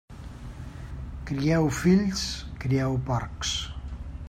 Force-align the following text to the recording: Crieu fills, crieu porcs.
Crieu 1.31 1.69
fills, 1.81 2.23
crieu 2.65 2.97
porcs. 3.11 3.55